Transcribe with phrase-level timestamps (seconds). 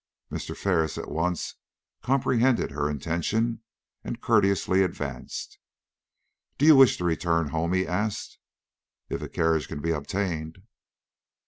[0.31, 0.57] Mr.
[0.57, 1.57] Ferris at once
[2.01, 3.61] comprehended her intention,
[4.03, 5.59] and courteously advanced.
[6.57, 8.39] "Do you wish to return home?" he asked.
[9.09, 10.63] "If a carriage can be obtained."